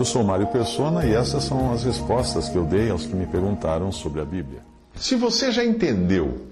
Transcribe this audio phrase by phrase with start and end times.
[0.00, 3.26] Eu sou Mário Persona e essas são as respostas que eu dei aos que me
[3.26, 4.62] perguntaram sobre a Bíblia.
[4.94, 6.46] Se você já entendeu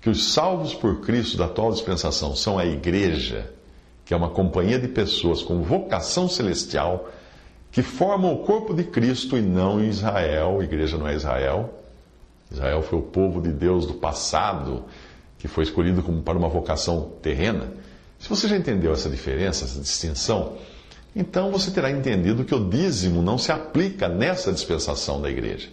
[0.00, 3.52] que os salvos por Cristo da atual dispensação são a igreja,
[4.04, 7.08] que é uma companhia de pessoas com vocação celestial,
[7.70, 11.72] que formam o corpo de Cristo e não Israel, a igreja não é Israel.
[12.50, 14.86] Israel foi o povo de Deus do passado,
[15.38, 17.74] que foi escolhido como para uma vocação terrena.
[18.18, 20.54] Se você já entendeu essa diferença, essa distinção,
[21.18, 25.68] então você terá entendido que o dízimo não se aplica nessa dispensação da igreja.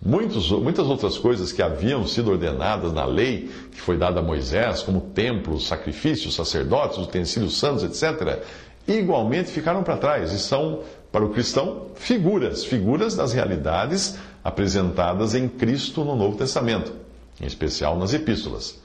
[0.00, 4.80] Muitos, muitas outras coisas que haviam sido ordenadas na lei que foi dada a Moisés,
[4.80, 8.40] como templos, sacrifícios, sacerdotes, utensílios santos, etc.,
[8.86, 15.48] igualmente ficaram para trás e são, para o cristão, figuras, figuras das realidades apresentadas em
[15.48, 16.92] Cristo no Novo Testamento,
[17.40, 18.78] em especial nas epístolas.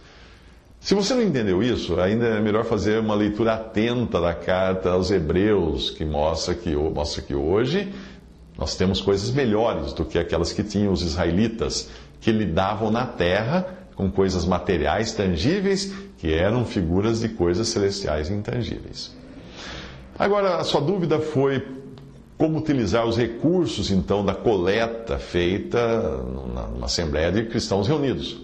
[0.83, 5.11] Se você não entendeu isso, ainda é melhor fazer uma leitura atenta da carta aos
[5.11, 7.93] Hebreus, que mostra que, mostra que hoje
[8.57, 13.65] nós temos coisas melhores do que aquelas que tinham os israelitas, que lidavam na terra
[13.95, 19.15] com coisas materiais tangíveis, que eram figuras de coisas celestiais intangíveis.
[20.19, 21.65] Agora, a sua dúvida foi
[22.37, 28.43] como utilizar os recursos, então, da coleta feita numa Assembleia de Cristãos Reunidos.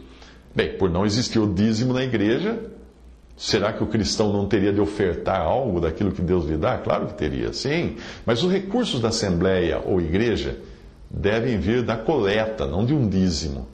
[0.54, 2.60] Bem, por não existir o dízimo na igreja,
[3.38, 6.78] será que o cristão não teria de ofertar algo daquilo que Deus lhe dá?
[6.78, 7.98] Claro que teria, sim.
[8.26, 10.58] Mas os recursos da Assembleia ou igreja
[11.10, 13.68] devem vir da coleta, não de um dízimo.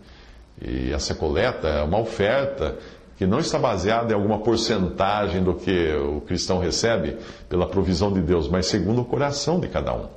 [0.62, 2.78] E essa coleta é uma oferta
[3.18, 7.18] que não está baseada em alguma porcentagem do que o cristão recebe
[7.48, 10.08] pela provisão de Deus, mas segundo o coração de cada um.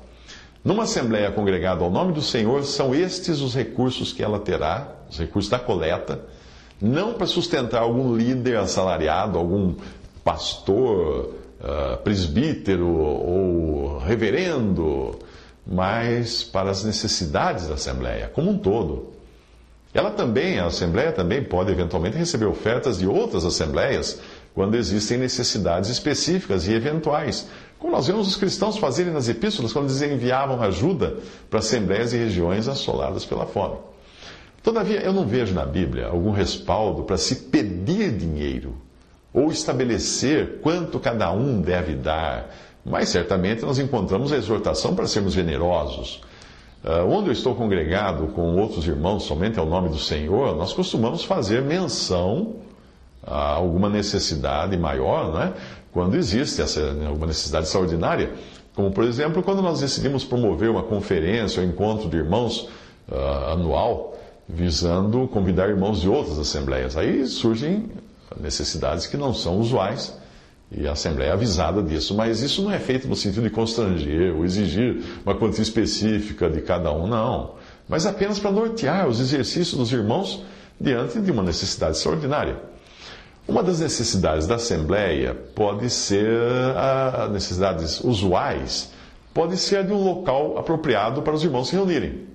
[0.65, 5.19] Numa assembleia congregada ao nome do Senhor, são estes os recursos que ela terá, os
[5.19, 6.21] recursos da coleta,
[6.81, 9.75] não para sustentar algum líder assalariado, algum
[10.25, 15.19] pastor, uh, presbítero ou reverendo,
[15.67, 19.19] mas para as necessidades da assembleia como um todo.
[19.93, 24.21] Ela também, a Assembleia também pode eventualmente receber ofertas de outras assembleias
[24.55, 29.87] quando existem necessidades específicas e eventuais, como nós vemos os cristãos fazerem nas epístolas quando
[29.87, 31.17] eles enviavam ajuda
[31.49, 33.77] para assembleias e regiões assoladas pela fome.
[34.69, 38.77] Todavia, eu não vejo na Bíblia algum respaldo para se pedir dinheiro
[39.33, 45.33] ou estabelecer quanto cada um deve dar, mas certamente nós encontramos a exortação para sermos
[45.33, 46.21] generosos
[46.85, 51.25] Uh, onde eu estou congregado com outros irmãos, somente ao nome do Senhor, nós costumamos
[51.25, 52.55] fazer menção
[53.27, 55.55] a alguma necessidade maior, né?
[55.93, 58.31] quando existe essa, né, alguma necessidade extraordinária.
[58.77, 62.69] Como, por exemplo, quando nós decidimos promover uma conferência ou encontro de irmãos
[63.11, 64.17] uh, anual,
[64.49, 66.97] visando convidar irmãos de outras assembleias.
[66.97, 67.91] Aí surgem
[68.41, 70.15] necessidades que não são usuais
[70.71, 74.37] e a Assembleia é avisada disso, mas isso não é feito no sentido de constranger
[74.37, 77.55] ou exigir uma quantia específica de cada um, não.
[77.89, 80.45] Mas apenas para nortear os exercícios dos irmãos
[80.79, 82.61] diante de uma necessidade extraordinária.
[83.47, 86.29] Uma das necessidades da Assembleia pode ser,
[86.77, 88.93] a necessidades usuais,
[89.33, 92.27] pode ser a de um local apropriado para os irmãos se reunirem.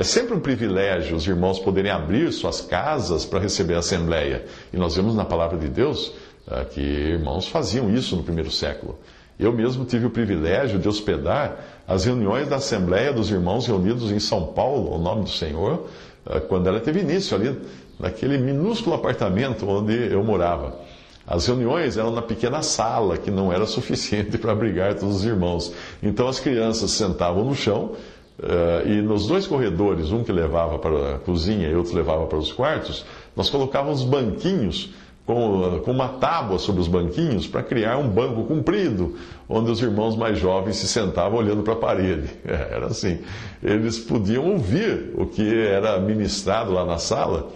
[0.00, 4.44] É sempre um privilégio os irmãos poderem abrir suas casas para receber a Assembleia.
[4.72, 6.12] E nós vemos na palavra de Deus
[6.46, 8.96] ah, que irmãos faziam isso no primeiro século.
[9.40, 14.20] Eu mesmo tive o privilégio de hospedar as reuniões da Assembleia dos Irmãos reunidos em
[14.20, 15.88] São Paulo, ao nome do Senhor,
[16.24, 17.60] ah, quando ela teve início ali,
[17.98, 20.78] naquele minúsculo apartamento onde eu morava.
[21.26, 25.72] As reuniões eram na pequena sala, que não era suficiente para abrigar todos os irmãos.
[26.00, 27.96] Então as crianças sentavam no chão
[28.38, 32.38] uh, e nos dois corredores, um que levava para a cozinha e outro levava para
[32.38, 33.04] os quartos,
[33.36, 34.92] nós colocávamos banquinhos
[35.28, 39.14] com, com uma tábua sobre os banquinhos para criar um banco comprido,
[39.46, 42.30] onde os irmãos mais jovens se sentavam olhando para a parede.
[42.44, 43.18] Era assim.
[43.62, 47.50] Eles podiam ouvir o que era ministrado lá na sala,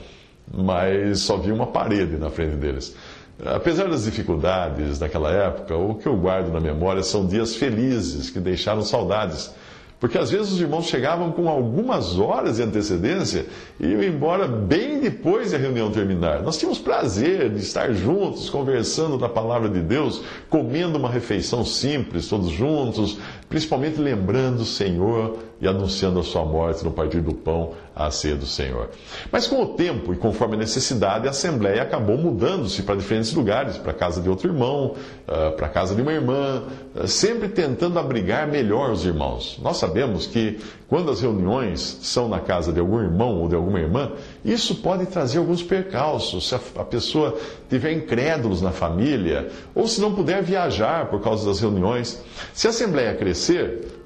[0.52, 2.94] mas só via uma parede na frente deles.
[3.42, 8.38] Apesar das dificuldades daquela época, o que eu guardo na memória são dias felizes que
[8.38, 9.54] deixaram saudades
[10.02, 13.46] Porque às vezes os irmãos chegavam com algumas horas de antecedência
[13.78, 16.42] e iam embora bem depois da reunião terminar.
[16.42, 22.26] Nós tínhamos prazer de estar juntos, conversando da palavra de Deus, comendo uma refeição simples,
[22.26, 23.16] todos juntos,
[23.52, 28.34] principalmente lembrando o Senhor e anunciando a sua morte no partir do pão à ceia
[28.34, 28.88] do Senhor.
[29.30, 33.76] Mas com o tempo e conforme a necessidade, a Assembleia acabou mudando-se para diferentes lugares,
[33.76, 34.94] para a casa de outro irmão,
[35.28, 36.64] ah, para a casa de uma irmã,
[36.96, 39.60] ah, sempre tentando abrigar melhor os irmãos.
[39.62, 40.58] Nós sabemos que
[40.88, 44.12] quando as reuniões são na casa de algum irmão ou de alguma irmã,
[44.42, 46.48] isso pode trazer alguns percalços.
[46.48, 47.38] Se a pessoa
[47.72, 52.22] tiver incrédulos na família, ou se não puder viajar por causa das reuniões.
[52.52, 53.41] Se a Assembleia crescer,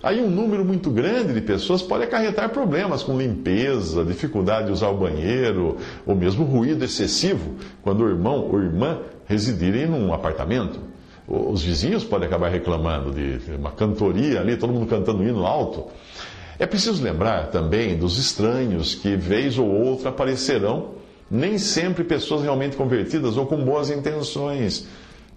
[0.03, 4.89] aí um número muito grande de pessoas pode acarretar problemas com limpeza, dificuldade de usar
[4.89, 10.79] o banheiro, ou mesmo ruído excessivo, quando o irmão ou irmã residirem num apartamento.
[11.29, 15.87] Os vizinhos podem acabar reclamando de uma cantoria ali, todo mundo cantando hino alto.
[16.59, 20.95] É preciso lembrar também dos estranhos que, vez ou outra, aparecerão,
[21.31, 24.87] nem sempre pessoas realmente convertidas ou com boas intenções.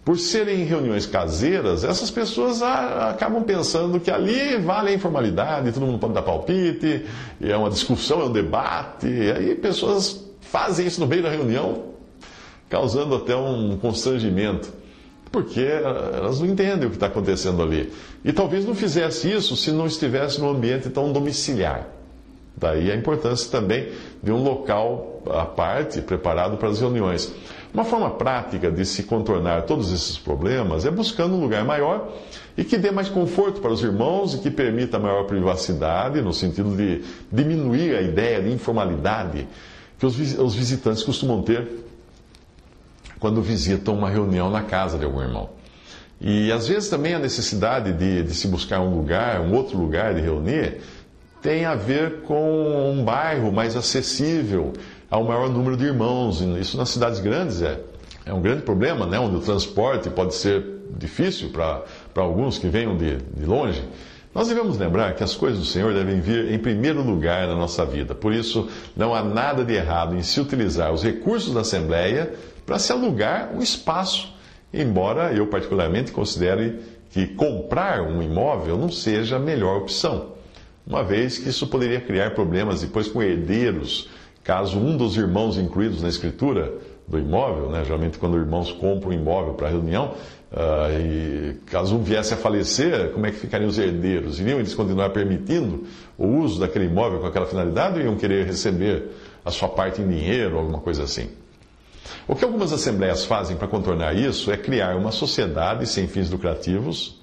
[0.09, 5.99] Por serem reuniões caseiras, essas pessoas acabam pensando que ali vale a informalidade, todo mundo
[5.99, 7.05] pode dar palpite,
[7.39, 11.83] é uma discussão, é um debate, e aí pessoas fazem isso no meio da reunião,
[12.67, 14.73] causando até um constrangimento
[15.31, 17.93] porque elas não entendem o que está acontecendo ali.
[18.25, 21.87] E talvez não fizesse isso se não estivesse num ambiente tão domiciliar.
[22.59, 23.89] Daí a importância também
[24.21, 27.31] de um local à parte, preparado para as reuniões.
[27.73, 32.11] Uma forma prática de se contornar todos esses problemas é buscando um lugar maior
[32.57, 36.75] e que dê mais conforto para os irmãos e que permita maior privacidade, no sentido
[36.75, 39.47] de diminuir a ideia de informalidade
[39.97, 41.67] que os visitantes costumam ter
[43.19, 45.49] quando visitam uma reunião na casa de algum irmão.
[46.21, 50.13] E às vezes também a necessidade de, de se buscar um lugar, um outro lugar
[50.13, 50.81] de reunir,
[51.41, 54.73] tem a ver com um bairro mais acessível
[55.09, 56.41] ao maior número de irmãos.
[56.41, 57.79] Isso nas cidades grandes é,
[58.25, 59.19] é um grande problema, né?
[59.19, 60.63] onde o transporte pode ser
[60.97, 61.83] difícil para
[62.15, 63.83] alguns que venham de, de longe.
[64.33, 67.83] Nós devemos lembrar que as coisas do Senhor devem vir em primeiro lugar na nossa
[67.83, 68.13] vida.
[68.13, 72.33] Por isso, não há nada de errado em se utilizar os recursos da Assembleia
[72.65, 74.31] para se alugar um espaço,
[74.71, 80.33] embora eu particularmente considere que comprar um imóvel não seja a melhor opção,
[80.89, 84.09] uma vez que isso poderia criar problemas depois com herdeiros,
[84.43, 86.73] caso um dos irmãos incluídos na escritura
[87.07, 90.15] do imóvel, né, geralmente quando irmãos compram um imóvel para reunião,
[90.51, 94.39] uh, e caso um viesse a falecer, como é que ficariam os herdeiros?
[94.39, 95.85] Iriam eles continuar permitindo
[96.17, 99.11] o uso daquele imóvel com aquela finalidade ou iam querer receber
[99.45, 101.29] a sua parte em dinheiro, alguma coisa assim?
[102.27, 107.18] O que algumas assembleias fazem para contornar isso é criar uma sociedade sem fins lucrativos,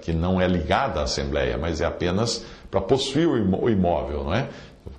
[0.00, 4.48] que não é ligada à assembleia, mas é apenas para possuir o imóvel, não é?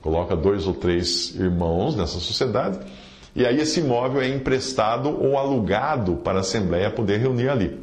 [0.01, 2.79] Coloca dois ou três irmãos nessa sociedade,
[3.35, 7.79] e aí esse imóvel é emprestado ou alugado para a assembleia poder reunir ali.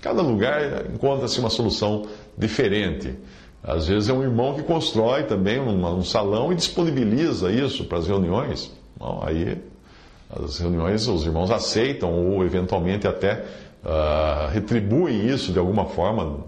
[0.00, 2.06] Cada lugar encontra-se uma solução
[2.36, 3.14] diferente.
[3.62, 8.06] Às vezes é um irmão que constrói também um, salão e disponibiliza isso para as
[8.06, 8.70] reuniões.
[8.96, 9.58] Bom, aí
[10.30, 13.44] as reuniões, os irmãos aceitam ou eventualmente até
[13.84, 16.38] uh, retribuem isso de alguma forma,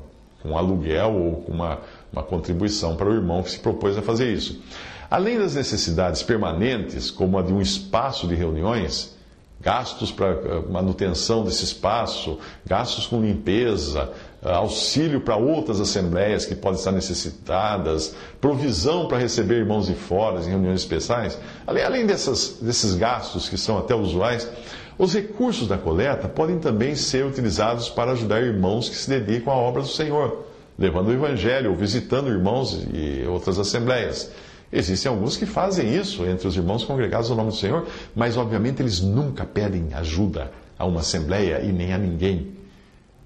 [0.42, 1.78] com aluguel ou com uma,
[2.12, 4.62] uma contribuição para o irmão que se propôs a fazer isso.
[5.10, 9.14] Além das necessidades permanentes, como a de um espaço de reuniões,
[9.60, 14.10] gastos para ah, manutenção desse espaço, gastos com limpeza,
[14.42, 20.50] auxílio para outras assembleias que podem estar necessitadas, provisão para receber irmãos de fora em
[20.50, 21.38] reuniões especiais.
[21.66, 24.48] Além dessas, desses gastos que são até usuais,
[24.98, 29.56] os recursos da coleta podem também ser utilizados para ajudar irmãos que se dedicam à
[29.56, 30.46] obra do Senhor,
[30.78, 34.30] levando o Evangelho ou visitando irmãos e outras assembleias.
[34.72, 38.82] Existem alguns que fazem isso entre os irmãos congregados ao nome do Senhor, mas obviamente
[38.82, 42.56] eles nunca pedem ajuda a uma assembleia e nem a ninguém.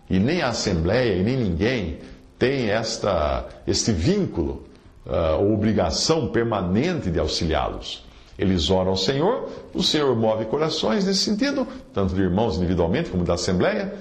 [0.08, 1.98] E nem a Assembleia e nem ninguém
[2.38, 4.64] tem esta, este vínculo
[5.06, 8.04] uh, obrigação permanente de auxiliá-los.
[8.40, 13.22] Eles oram ao Senhor, o Senhor move corações nesse sentido, tanto de irmãos individualmente como
[13.22, 13.92] da Assembleia,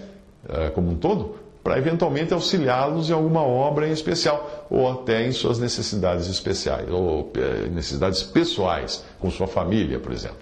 [0.46, 5.34] uh, como um todo, para eventualmente auxiliá-los em alguma obra em especial, ou até em
[5.34, 10.38] suas necessidades especiais, ou eh, necessidades pessoais, com sua família, por exemplo.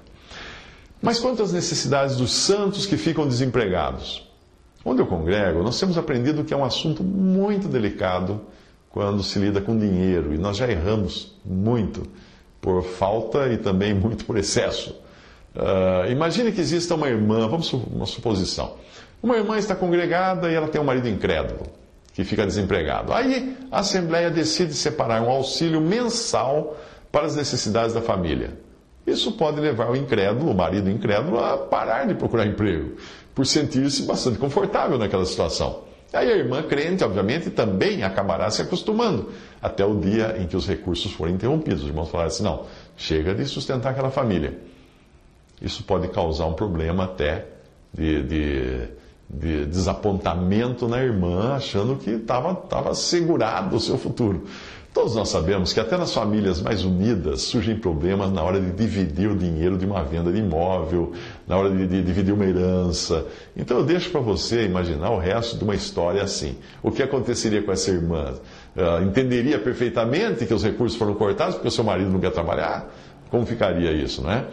[1.01, 4.30] Mas quanto às necessidades dos santos que ficam desempregados?
[4.86, 8.42] Onde eu congrego, nós temos aprendido que é um assunto muito delicado
[8.92, 12.04] quando se lida com dinheiro, e nós já erramos muito
[12.62, 14.96] por falta e também muito por excesso.
[15.56, 18.76] Uh, imagine que exista uma irmã, vamos uma suposição.
[19.22, 21.64] Uma irmã está congregada e ela tem um marido incrédulo,
[22.14, 23.12] que fica desempregado.
[23.12, 26.78] Aí a Assembleia decide separar um auxílio mensal
[27.12, 28.54] para as necessidades da família.
[29.08, 32.98] Isso pode levar o incrédulo, o marido incrédulo, a parar de procurar emprego,
[33.34, 35.87] por sentir-se bastante confortável naquela situação.
[36.14, 39.30] Aí a irmã crente, obviamente, também acabará se acostumando,
[39.62, 41.84] até o dia em que os recursos forem interrompidos.
[41.84, 44.58] Os irmãos falaram assim: não, chega de sustentar aquela família.
[45.62, 47.46] Isso pode causar um problema até
[47.94, 48.88] de, de,
[49.30, 54.46] de desapontamento na irmã, achando que estava segurado o seu futuro.
[54.98, 59.30] Todos nós sabemos que até nas famílias mais unidas surgem problemas na hora de dividir
[59.30, 61.13] o dinheiro de uma venda de imóvel,
[61.48, 63.24] na hora de, de dividir uma herança.
[63.56, 66.58] Então eu deixo para você imaginar o resto de uma história assim.
[66.82, 68.34] O que aconteceria com essa irmã?
[68.75, 72.92] Uh, entenderia perfeitamente que os recursos foram cortados porque o seu marido não quer trabalhar?
[73.30, 74.46] Como ficaria isso, não é?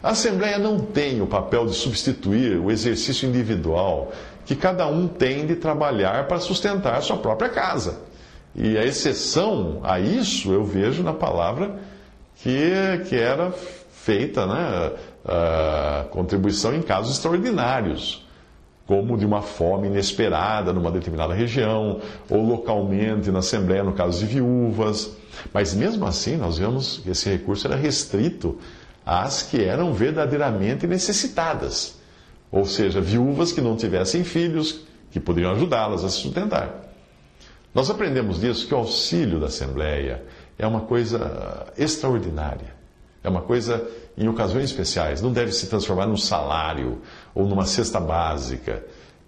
[0.00, 4.12] A Assembleia não tem o papel de substituir o exercício individual
[4.46, 8.06] que cada um tem de trabalhar para sustentar sua própria casa.
[8.60, 11.78] E a exceção a isso eu vejo na palavra
[12.42, 12.72] que,
[13.08, 14.92] que era feita, né,
[15.24, 18.26] a contribuição em casos extraordinários,
[18.84, 24.26] como de uma fome inesperada numa determinada região, ou localmente na Assembleia, no caso de
[24.26, 25.16] viúvas.
[25.54, 28.58] Mas mesmo assim, nós vemos que esse recurso era restrito
[29.06, 31.96] às que eram verdadeiramente necessitadas,
[32.50, 34.80] ou seja, viúvas que não tivessem filhos,
[35.12, 36.87] que poderiam ajudá-las a se sustentar.
[37.74, 40.24] Nós aprendemos disso que o auxílio da Assembleia
[40.58, 42.76] é uma coisa extraordinária.
[43.22, 45.20] É uma coisa em ocasiões especiais.
[45.20, 47.00] Não deve se transformar num salário
[47.34, 48.84] ou numa cesta básica.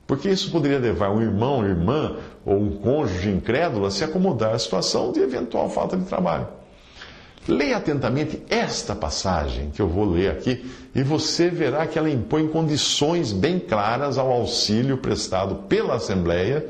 [0.06, 4.58] Porque isso poderia levar um irmão, irmã ou um cônjuge incrédulo a se acomodar à
[4.58, 6.48] situação de eventual falta de trabalho.
[7.46, 12.48] Leia atentamente esta passagem que eu vou ler aqui e você verá que ela impõe
[12.48, 16.66] condições bem claras ao auxílio prestado pela Assembleia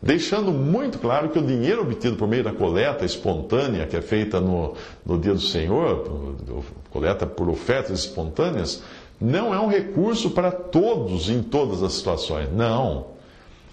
[0.00, 4.40] deixando muito claro que o dinheiro obtido por meio da coleta espontânea, que é feita
[4.40, 4.74] no,
[5.04, 6.36] no dia do Senhor,
[6.90, 8.82] coleta por ofertas espontâneas,
[9.20, 12.48] não é um recurso para todos em todas as situações.
[12.52, 13.06] Não.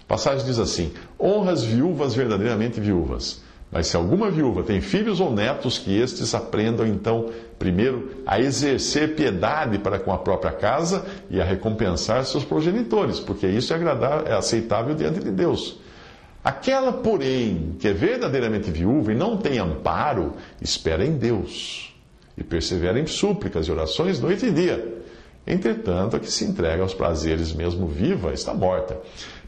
[0.02, 3.44] A passagem diz assim: honra as viúvas verdadeiramente viúvas.
[3.70, 9.16] Mas se alguma viúva tem filhos ou netos, que estes aprendam então, primeiro, a exercer
[9.16, 14.26] piedade para com a própria casa e a recompensar seus progenitores, porque isso é, agradável,
[14.28, 15.80] é aceitável diante de Deus.
[16.46, 21.92] Aquela, porém, que é verdadeiramente viúva e não tem amparo, espera em Deus
[22.38, 25.02] e persevera em súplicas e orações noite e dia.
[25.44, 28.96] Entretanto, a que se entrega aos prazeres mesmo viva está morta.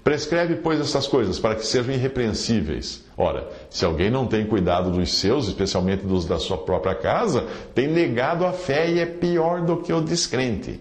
[0.02, 3.04] Prescreve, pois, essas coisas para que sejam irrepreensíveis.
[3.16, 7.86] Ora, se alguém não tem cuidado dos seus, especialmente dos da sua própria casa, tem
[7.86, 10.80] negado a fé e é pior do que o descrente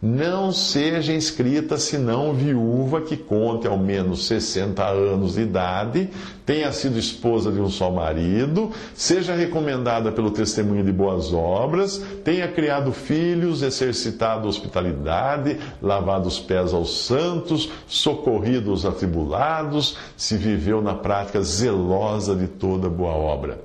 [0.00, 6.10] não seja inscrita senão viúva que conte ao menos 60 anos de idade,
[6.44, 12.46] tenha sido esposa de um só marido, seja recomendada pelo testemunho de boas obras, tenha
[12.46, 20.94] criado filhos, exercitado hospitalidade, lavado os pés aos santos, socorrido os atribulados, se viveu na
[20.94, 23.58] prática zelosa de toda boa obra.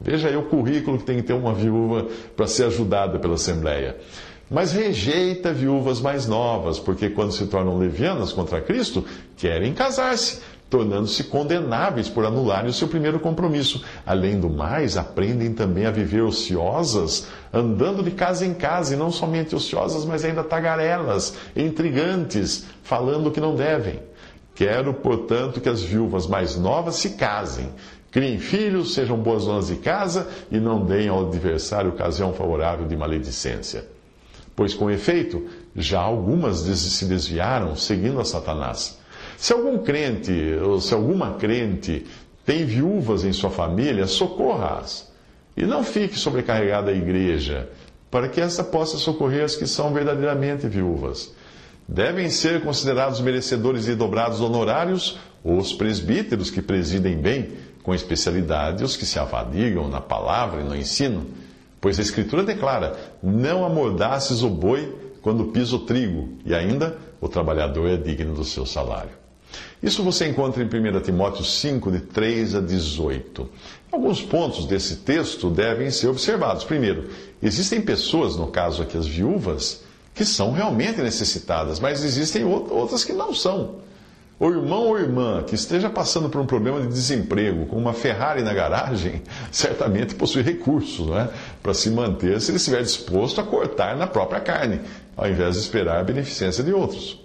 [0.00, 2.06] Veja aí o currículo que tem que ter uma viúva
[2.36, 3.96] para ser ajudada pela Assembleia
[4.50, 9.04] mas rejeita viúvas mais novas, porque quando se tornam levianas contra Cristo,
[9.36, 10.40] querem casar-se,
[10.70, 13.84] tornando-se condenáveis por anularem o seu primeiro compromisso.
[14.06, 19.10] Além do mais, aprendem também a viver ociosas, andando de casa em casa, e não
[19.10, 24.00] somente ociosas, mas ainda tagarelas, intrigantes, falando o que não devem.
[24.54, 27.70] Quero, portanto, que as viúvas mais novas se casem,
[28.10, 32.96] criem filhos, sejam boas donas de casa e não deem ao adversário ocasião favorável de
[32.96, 33.97] maledicência.
[34.58, 35.46] Pois, com efeito,
[35.76, 38.98] já algumas se desviaram seguindo a Satanás.
[39.36, 42.04] Se algum crente, ou se alguma crente
[42.44, 45.12] tem viúvas em sua família, socorra-as.
[45.56, 47.70] E não fique sobrecarregada a igreja,
[48.10, 51.32] para que esta possa socorrer as que são verdadeiramente viúvas.
[51.86, 57.52] Devem ser considerados merecedores de dobrados honorários os presbíteros que presidem bem,
[57.84, 61.28] com especialidade os que se avadigam na palavra e no ensino
[61.80, 67.28] Pois a Escritura declara: Não amordaces o boi quando pisa o trigo, e ainda o
[67.28, 69.10] trabalhador é digno do seu salário.
[69.82, 73.48] Isso você encontra em 1 Timóteo 5, de 3 a 18.
[73.90, 76.64] Alguns pontos desse texto devem ser observados.
[76.64, 77.08] Primeiro,
[77.42, 79.82] existem pessoas, no caso aqui as viúvas,
[80.14, 83.76] que são realmente necessitadas, mas existem outras que não são.
[84.40, 88.42] O irmão ou irmã que esteja passando por um problema de desemprego, com uma Ferrari
[88.42, 91.28] na garagem, certamente possui recursos é?
[91.62, 94.80] Para se manter se ele estiver disposto a cortar na própria carne,
[95.16, 97.20] ao invés de esperar a beneficência de outros.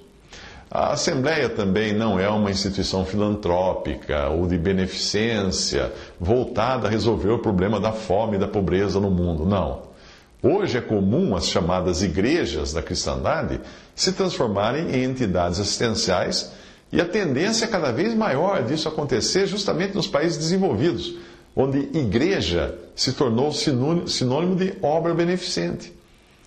[0.75, 7.37] A Assembleia também não é uma instituição filantrópica ou de beneficência voltada a resolver o
[7.37, 9.45] problema da fome e da pobreza no mundo.
[9.45, 9.83] Não.
[10.41, 13.61] Hoje é comum as chamadas igrejas da cristandade
[13.93, 16.51] se transformarem em entidades assistenciais
[16.91, 21.15] e a tendência é cada vez maior disso acontecer justamente nos países desenvolvidos,
[21.55, 25.93] onde igreja se tornou sinônimo de obra beneficente.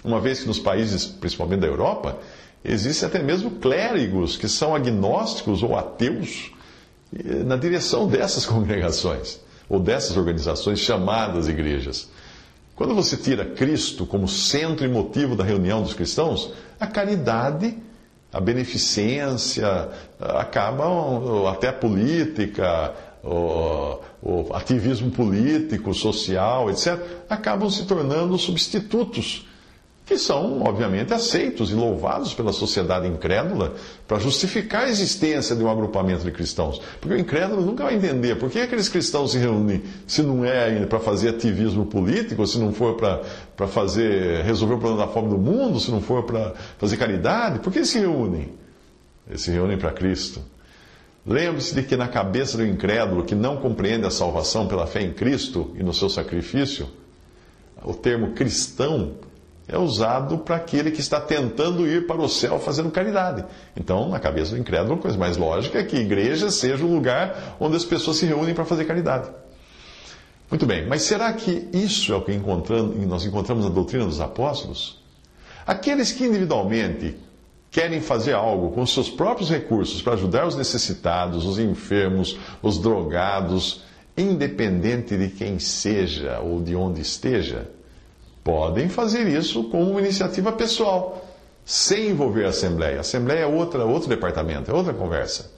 [0.04, 2.18] Uma vez que nos países, principalmente da Europa,
[2.68, 6.50] Existem até mesmo clérigos que são agnósticos ou ateus
[7.16, 12.08] eh, na direção dessas congregações ou dessas organizações chamadas igrejas.
[12.74, 17.76] Quando você tira Cristo como centro e motivo da reunião dos cristãos, a caridade,
[18.32, 19.88] a beneficência,
[20.20, 22.92] acabam, até a política,
[23.26, 29.46] o, o ativismo político, social, etc., acabam se tornando substitutos
[30.06, 33.74] que são, obviamente, aceitos e louvados pela sociedade incrédula
[34.06, 36.80] para justificar a existência de um agrupamento de cristãos.
[37.00, 40.86] Porque o incrédulo nunca vai entender por que aqueles cristãos se reúnem se não é
[40.86, 45.38] para fazer ativismo político, se não for para fazer resolver o problema da fome do
[45.38, 48.52] mundo, se não for para fazer caridade, por que se reúnem?
[49.28, 50.40] Eles se reúnem para Cristo.
[51.26, 55.12] Lembre-se de que na cabeça do incrédulo que não compreende a salvação pela fé em
[55.12, 56.88] Cristo e no seu sacrifício,
[57.82, 59.14] o termo cristão
[59.66, 63.44] é usado para aquele que está tentando ir para o céu fazendo caridade.
[63.76, 67.56] Então, na cabeça do incrédulo, a coisa mais lógica é que igreja seja o lugar
[67.58, 69.28] onde as pessoas se reúnem para fazer caridade.
[70.48, 72.32] Muito bem, mas será que isso é o que
[73.04, 75.02] nós encontramos na doutrina dos apóstolos?
[75.66, 77.16] Aqueles que individualmente
[77.76, 83.82] querem fazer algo com seus próprios recursos para ajudar os necessitados, os enfermos, os drogados,
[84.16, 87.68] independente de quem seja ou de onde esteja,
[88.42, 91.22] podem fazer isso como uma iniciativa pessoal,
[91.66, 92.96] sem envolver a Assembleia.
[92.96, 95.50] A Assembleia é outra, outro departamento, é outra conversa.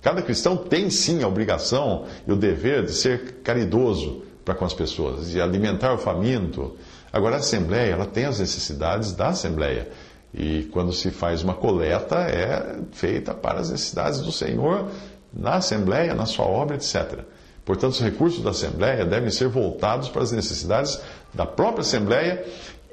[0.00, 4.72] Cada cristão tem sim a obrigação e o dever de ser caridoso para com as
[4.72, 6.76] pessoas, de alimentar o faminto.
[7.12, 9.88] Agora, a Assembleia, ela tem as necessidades da Assembleia.
[10.36, 14.90] E quando se faz uma coleta, é feita para as necessidades do Senhor
[15.32, 17.20] na Assembleia, na sua obra, etc.
[17.64, 21.00] Portanto, os recursos da Assembleia devem ser voltados para as necessidades
[21.34, 22.44] da própria Assembleia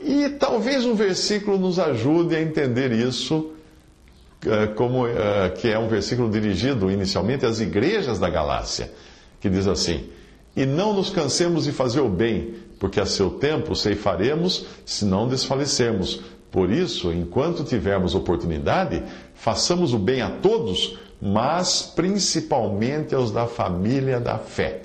[0.01, 3.51] e talvez um versículo nos ajude a entender isso,
[4.45, 8.91] eh, como eh, que é um versículo dirigido inicialmente às igrejas da Galácia,
[9.39, 10.09] que diz assim:
[10.55, 15.27] E não nos cansemos de fazer o bem, porque a seu tempo ceifaremos, se não
[15.27, 16.21] desfalecermos.
[16.53, 19.03] Por isso, enquanto tivermos oportunidade,
[19.35, 24.81] façamos o bem a todos mas principalmente aos da família da fé.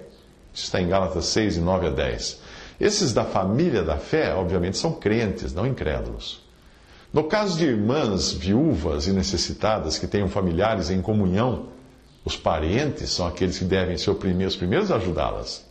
[0.54, 2.40] Isso está em Gálatas 6, 9 a 10.
[2.78, 6.40] Esses da família da fé, obviamente, são crentes, não incrédulos.
[7.12, 11.70] No caso de irmãs viúvas e necessitadas que tenham familiares em comunhão,
[12.24, 15.66] os parentes são aqueles que devem ser os primeiros a ajudá-las.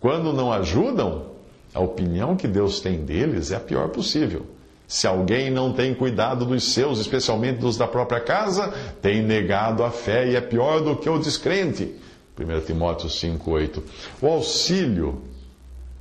[0.00, 1.32] Quando não ajudam,
[1.74, 4.46] a opinião que Deus tem deles é a pior possível.
[4.88, 8.72] Se alguém não tem cuidado dos seus, especialmente dos da própria casa,
[9.02, 11.94] tem negado a fé e é pior do que o descrente.
[12.38, 13.82] 1 Timóteo 5,8.
[14.22, 15.22] O auxílio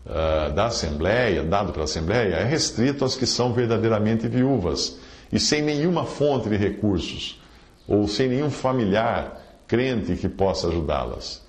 [0.05, 4.97] uh, da Assembleia, dado pela Assembleia, é restrito às que são verdadeiramente viúvas
[5.31, 7.41] e sem nenhuma fonte de recursos,
[7.87, 11.43] ou sem nenhum familiar crente que possa ajudá-las.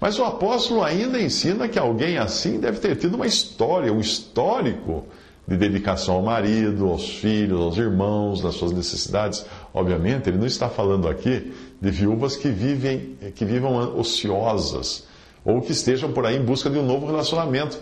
[0.00, 5.06] Mas o apóstolo ainda ensina que alguém assim deve ter tido uma história, um histórico
[5.46, 9.44] de dedicação ao marido, aos filhos, aos irmãos, nas suas necessidades.
[9.74, 15.08] Obviamente, ele não está falando aqui de viúvas que vivem, que vivam ociosas
[15.44, 17.78] ou que estejam por aí em busca de um novo relacionamento,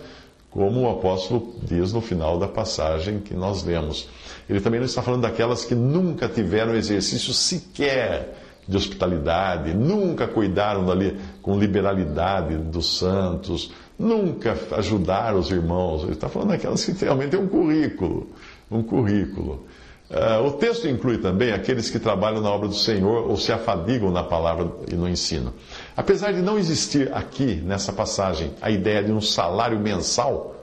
[0.49, 4.07] como o apóstolo diz no final da passagem que nós lemos.
[4.49, 8.35] Ele também não está falando daquelas que nunca tiveram exercício sequer
[8.67, 16.03] de hospitalidade, nunca cuidaram dali com liberalidade dos santos, nunca ajudar os irmãos.
[16.03, 18.29] Ele está falando daquelas que realmente têm um currículo,
[18.71, 19.65] um currículo.
[20.09, 24.09] Uh, o texto inclui também aqueles que trabalham na obra do Senhor ou se afadigam
[24.09, 25.53] na palavra e no ensino.
[25.95, 30.55] Apesar de não existir aqui, nessa passagem, a ideia de um salário mensal,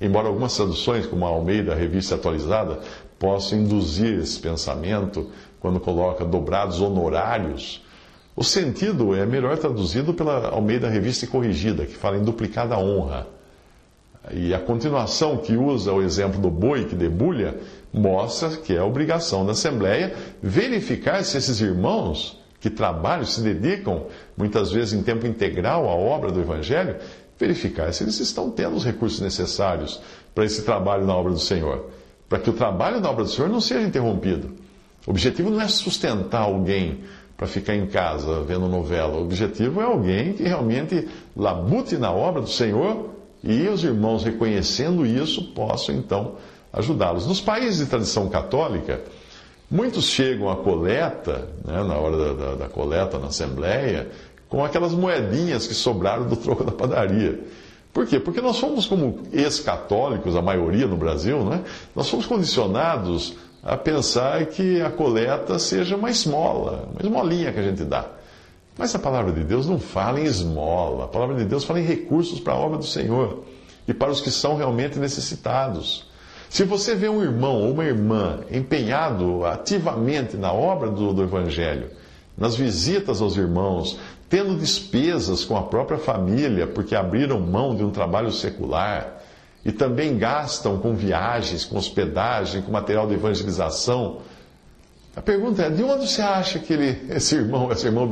[0.00, 2.80] embora algumas traduções, como a Almeida, Revista Atualizada,
[3.18, 5.30] possam induzir esse pensamento
[5.60, 7.83] quando coloca dobrados honorários,
[8.36, 13.26] o sentido é melhor traduzido pela Almeida Revista Corrigida, que fala em duplicada honra.
[14.32, 17.56] E a continuação, que usa o exemplo do boi que debulha,
[17.92, 24.72] mostra que é obrigação da Assembleia verificar se esses irmãos que trabalham, se dedicam, muitas
[24.72, 26.96] vezes em tempo integral, à obra do Evangelho,
[27.38, 30.00] verificar se eles estão tendo os recursos necessários
[30.34, 31.90] para esse trabalho na obra do Senhor.
[32.28, 34.54] Para que o trabalho na obra do Senhor não seja interrompido.
[35.06, 37.00] O objetivo não é sustentar alguém
[37.36, 39.16] para ficar em casa vendo novela.
[39.16, 43.10] O objetivo é alguém que realmente labute na obra do Senhor
[43.42, 46.36] e os irmãos, reconhecendo isso, possam então
[46.72, 47.26] ajudá-los.
[47.26, 49.02] Nos países de tradição católica,
[49.70, 54.08] muitos chegam à coleta, né, na hora da, da, da coleta na Assembleia,
[54.48, 57.40] com aquelas moedinhas que sobraram do troco da padaria.
[57.92, 58.18] Por quê?
[58.18, 61.62] Porque nós somos, como ex-católicos, a maioria no Brasil, né?
[61.94, 67.62] nós somos condicionados a pensar que a coleta seja uma esmola, uma esmolinha que a
[67.62, 68.04] gente dá.
[68.76, 71.84] Mas a palavra de Deus não fala em esmola, a palavra de Deus fala em
[71.84, 73.44] recursos para a obra do Senhor
[73.88, 76.10] e para os que são realmente necessitados.
[76.50, 81.90] Se você vê um irmão ou uma irmã empenhado ativamente na obra do, do Evangelho,
[82.36, 83.98] nas visitas aos irmãos,
[84.28, 89.13] tendo despesas com a própria família, porque abriram mão de um trabalho secular,
[89.64, 94.20] e também gastam com viagens, com hospedagem, com material de evangelização.
[95.16, 98.08] A pergunta é: de onde você acha que ele, esse irmão, esse irmão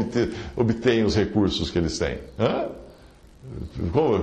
[0.56, 2.18] obtém, os recursos que eles têm?
[2.38, 2.68] Hã?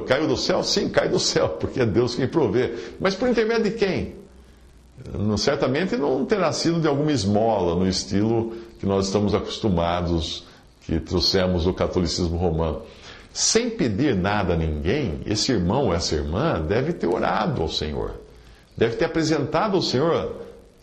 [0.07, 0.63] Caiu do céu?
[0.63, 2.73] Sim, cai do céu, porque é Deus quem provê.
[2.99, 4.15] Mas por intermédio de quem?
[5.37, 10.45] Certamente não terá sido de alguma esmola, no estilo que nós estamos acostumados,
[10.81, 12.81] que trouxemos do catolicismo romano
[13.33, 18.13] sem pedir nada a ninguém, esse irmão ou essa irmã deve ter orado ao Senhor,
[18.75, 20.35] deve ter apresentado ao Senhor,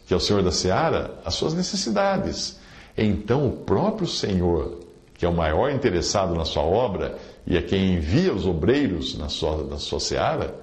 [0.07, 2.59] que é o Senhor da seara, as suas necessidades.
[2.97, 4.81] Então, o próprio Senhor,
[5.15, 9.29] que é o maior interessado na sua obra e é quem envia os obreiros na
[9.29, 10.55] sua, na sua seara,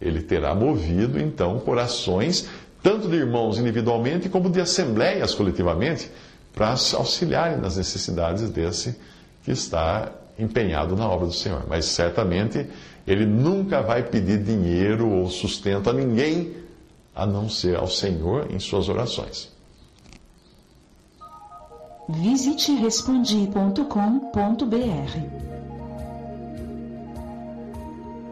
[0.00, 2.46] ele terá movido então corações,
[2.82, 6.10] tanto de irmãos individualmente como de assembleias coletivamente,
[6.54, 8.96] para auxiliarem nas necessidades desse
[9.42, 11.64] que está empenhado na obra do Senhor.
[11.68, 12.68] Mas certamente
[13.06, 16.54] ele nunca vai pedir dinheiro ou sustento a ninguém,
[17.14, 19.52] a não ser ao Senhor em suas orações.
[22.08, 23.84] Visite respondi.com.br.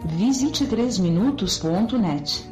[0.05, 2.52] Visite 3minutos.net.